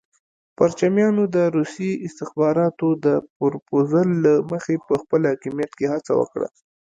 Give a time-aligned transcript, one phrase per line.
[0.57, 3.07] پرچمیانو د روسي استخباراتو د
[3.37, 6.47] پرپوزل له مخې په خپل حاکمیت کې هڅه وکړه.